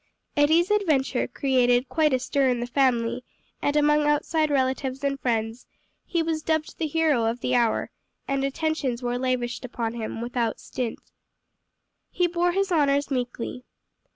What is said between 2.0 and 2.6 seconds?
a stir in